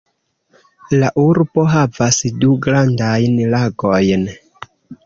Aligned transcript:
La 1.03 1.11
urbo 1.25 1.67
havas 1.75 2.19
du 2.41 2.57
grandajn 2.65 3.39
lagojn. 3.55 4.31